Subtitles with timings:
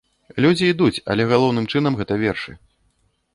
[0.45, 2.51] Людзі ідуць, але галоўным чынам, гэта вершы.